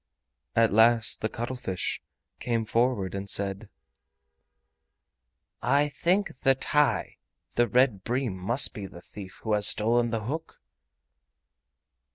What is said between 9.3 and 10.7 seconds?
who has stolen the hook!"